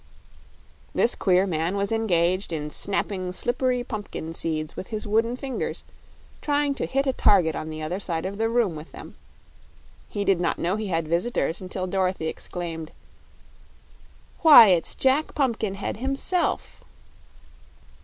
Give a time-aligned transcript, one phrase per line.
[0.95, 5.85] This queer man was engaged in snapping slippery pumpkin seeds with his wooden fingers,
[6.41, 9.13] trying to hit a target on the other side of the room with them.
[10.09, 12.91] He did not know he had visitors until Dorothy exclaimed:
[14.41, 16.83] "Why, it's Jack Pumpkinhead himself!"